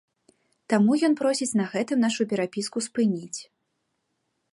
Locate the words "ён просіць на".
1.07-1.65